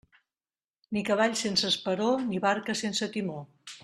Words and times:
Ni 0.95 1.03
cavall 1.09 1.35
sense 1.43 1.69
esperó 1.73 2.07
ni 2.31 2.41
barca 2.47 2.77
sense 2.81 3.11
timó. 3.19 3.41